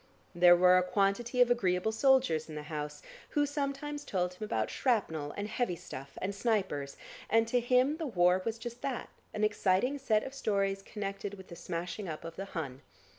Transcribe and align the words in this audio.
There 0.33 0.55
were 0.55 0.79
a 0.79 0.83
quantity 0.83 1.41
of 1.41 1.51
agreeable 1.51 1.91
soldiers 1.91 2.49
in 2.49 2.55
the 2.55 2.63
house, 2.63 3.03
who 3.29 3.45
sometimes 3.45 4.03
told 4.03 4.33
him 4.33 4.43
about 4.43 4.71
shrapnel 4.71 5.31
and 5.37 5.47
heavy 5.47 5.75
stuff 5.75 6.17
and 6.19 6.33
snipers, 6.33 6.97
and 7.29 7.47
to 7.49 7.59
him 7.59 7.97
the 7.97 8.07
war 8.07 8.41
was 8.43 8.57
just 8.57 8.81
that; 8.81 9.09
an 9.31 9.43
exciting 9.43 9.99
set 9.99 10.23
of 10.23 10.33
stories 10.33 10.81
connected 10.81 11.35
with 11.35 11.49
the 11.49 11.55
smashing 11.55 12.09
up 12.09 12.25
of 12.25 12.35
the 12.35 12.45
Hun. 12.45 12.81